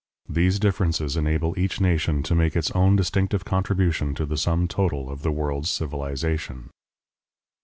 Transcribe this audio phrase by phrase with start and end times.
[0.27, 5.11] These differences enable each nation to make its own distinctive contribution to the sum total
[5.11, 6.71] of the world's civilization.